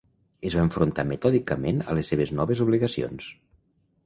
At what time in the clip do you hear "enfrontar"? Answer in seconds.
0.67-1.05